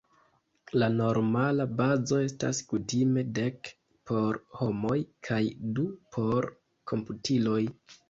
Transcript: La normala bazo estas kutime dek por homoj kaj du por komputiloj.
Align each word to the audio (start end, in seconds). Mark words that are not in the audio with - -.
La 0.83 0.87
normala 0.93 1.67
bazo 1.81 2.23
estas 2.29 2.63
kutime 2.73 3.25
dek 3.41 3.71
por 4.13 4.41
homoj 4.63 4.97
kaj 5.31 5.43
du 5.79 5.89
por 6.17 6.53
komputiloj. 6.95 7.65